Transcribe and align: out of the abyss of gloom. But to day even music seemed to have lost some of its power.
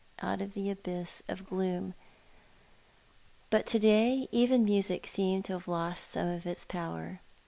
out 0.23 0.41
of 0.41 0.55
the 0.55 0.67
abyss 0.71 1.21
of 1.29 1.45
gloom. 1.45 1.93
But 3.51 3.67
to 3.67 3.77
day 3.77 4.27
even 4.31 4.65
music 4.65 5.05
seemed 5.05 5.45
to 5.45 5.53
have 5.53 5.67
lost 5.67 6.09
some 6.09 6.25
of 6.25 6.47
its 6.47 6.65
power. 6.65 7.19